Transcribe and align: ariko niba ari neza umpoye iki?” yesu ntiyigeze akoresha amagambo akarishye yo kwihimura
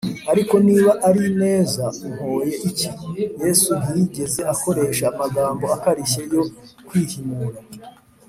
ariko 0.31 0.55
niba 0.67 0.91
ari 1.07 1.25
neza 1.41 1.83
umpoye 2.07 2.53
iki?” 2.69 2.89
yesu 3.41 3.71
ntiyigeze 3.81 4.41
akoresha 4.53 5.03
amagambo 5.13 5.65
akarishye 5.75 6.21
yo 6.33 6.43
kwihimura 6.87 7.59